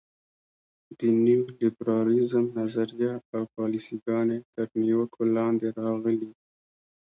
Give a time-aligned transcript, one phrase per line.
[0.97, 6.31] د نیولیبرالیزم نظریه او پالیسي ګانې تر نیوکو لاندې راغلي.